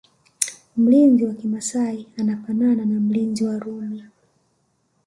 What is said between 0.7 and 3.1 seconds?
Mlinzi wa kimasai anafanana na